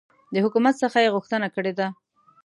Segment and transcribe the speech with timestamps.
[0.33, 1.87] د حکومت څخه یي غوښتنه کړې ده